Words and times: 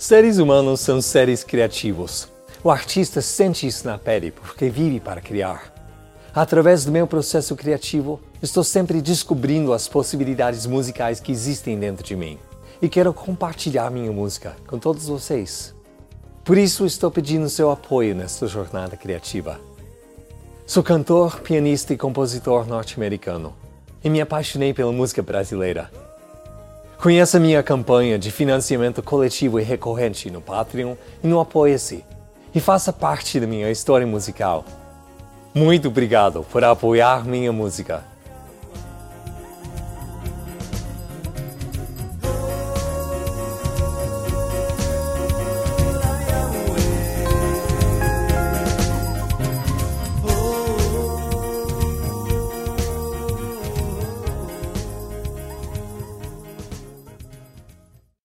Seres 0.00 0.38
humanos 0.38 0.80
são 0.80 1.02
seres 1.02 1.44
criativos. 1.44 2.26
O 2.64 2.70
artista 2.70 3.20
sente 3.20 3.66
isso 3.66 3.86
na 3.86 3.98
pele 3.98 4.30
porque 4.30 4.70
vive 4.70 4.98
para 4.98 5.20
criar. 5.20 5.74
Através 6.34 6.86
do 6.86 6.90
meu 6.90 7.06
processo 7.06 7.54
criativo, 7.54 8.18
estou 8.42 8.64
sempre 8.64 9.02
descobrindo 9.02 9.74
as 9.74 9.88
possibilidades 9.88 10.64
musicais 10.64 11.20
que 11.20 11.30
existem 11.30 11.78
dentro 11.78 12.02
de 12.02 12.16
mim 12.16 12.38
e 12.80 12.88
quero 12.88 13.12
compartilhar 13.12 13.90
minha 13.90 14.10
música 14.10 14.56
com 14.66 14.78
todos 14.78 15.06
vocês. 15.06 15.74
Por 16.46 16.56
isso, 16.56 16.86
estou 16.86 17.10
pedindo 17.10 17.50
seu 17.50 17.70
apoio 17.70 18.14
nesta 18.14 18.46
jornada 18.46 18.96
criativa. 18.96 19.60
Sou 20.66 20.82
cantor, 20.82 21.40
pianista 21.40 21.92
e 21.92 21.98
compositor 21.98 22.66
norte-americano 22.66 23.54
e 24.02 24.08
me 24.08 24.22
apaixonei 24.22 24.72
pela 24.72 24.92
música 24.92 25.22
brasileira. 25.22 25.90
Conheça 27.00 27.40
minha 27.40 27.62
campanha 27.62 28.18
de 28.18 28.30
financiamento 28.30 29.02
coletivo 29.02 29.58
e 29.58 29.62
recorrente 29.62 30.30
no 30.30 30.42
Patreon 30.42 30.96
e 31.24 31.26
no 31.26 31.40
Apoia-se 31.40 32.04
e 32.54 32.60
faça 32.60 32.92
parte 32.92 33.40
da 33.40 33.46
minha 33.46 33.70
história 33.70 34.06
musical. 34.06 34.66
Muito 35.54 35.88
obrigado 35.88 36.44
por 36.52 36.62
apoiar 36.62 37.24
minha 37.24 37.50
música. 37.52 38.04